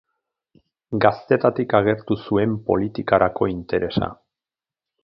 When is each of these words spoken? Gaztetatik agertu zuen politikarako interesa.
Gaztetatik 1.05 1.75
agertu 1.81 2.19
zuen 2.25 2.57
politikarako 2.71 3.53
interesa. 3.57 4.13